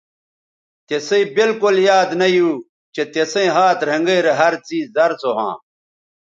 تِسئ 0.87 1.23
بالکل 1.35 1.75
یاد 1.87 2.09
نہ 2.19 2.27
یو 2.35 2.49
چہء 2.93 3.07
تسئیں 3.13 3.49
ھات 3.55 3.79
رھینگیرے 3.87 4.33
ھر 4.39 4.53
څیز 4.65 4.85
زر 4.95 5.11
سو 5.21 5.29
ھواں 5.37 5.55